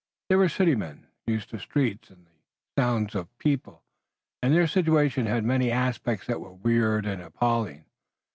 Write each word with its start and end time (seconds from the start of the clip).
They 0.29 0.35
were 0.35 0.49
city 0.49 0.73
men, 0.73 1.05
used 1.27 1.51
to 1.51 1.57
the 1.57 1.61
streets 1.61 2.09
and 2.09 2.25
the 2.25 2.31
sounds 2.75 3.13
of 3.13 3.37
people, 3.37 3.83
and 4.41 4.51
their 4.51 4.65
situation 4.65 5.27
had 5.27 5.43
many 5.43 5.69
aspects 5.69 6.25
that 6.25 6.41
were 6.41 6.53
weird 6.53 7.05
and 7.05 7.21
appalling. 7.21 7.85